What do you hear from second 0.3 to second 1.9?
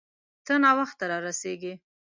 ته ناوخته را رسیږې